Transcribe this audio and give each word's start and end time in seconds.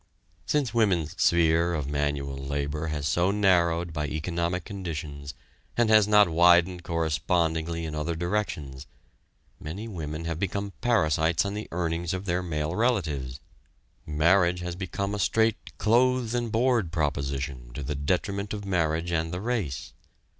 Since 0.47 0.73
women's 0.73 1.11
sphere 1.21 1.75
of 1.75 1.85
manual 1.85 2.35
labor 2.35 2.87
has 2.87 3.07
so 3.07 3.29
narrowed 3.29 3.93
by 3.93 4.07
economic 4.07 4.65
conditions 4.65 5.35
and 5.77 5.91
has 5.91 6.07
not 6.07 6.27
widened 6.27 6.81
correspondingly 6.81 7.85
in 7.85 7.93
other 7.93 8.15
directions, 8.15 8.87
many 9.59 9.87
women 9.87 10.25
have 10.25 10.39
become 10.39 10.73
parasites 10.81 11.45
on 11.45 11.53
the 11.53 11.67
earnings 11.71 12.15
of 12.15 12.25
their 12.25 12.41
male 12.41 12.75
relatives. 12.75 13.39
Marriage 14.07 14.61
has 14.61 14.75
become 14.75 15.13
a 15.13 15.19
straight 15.19 15.77
"clothes 15.77 16.33
and 16.33 16.51
board" 16.51 16.91
proposition 16.91 17.71
to 17.75 17.83
the 17.83 17.93
detriment 17.93 18.55
of 18.55 18.65
marriage 18.65 19.11
and 19.11 19.31
the 19.31 19.39
race. 19.39 19.93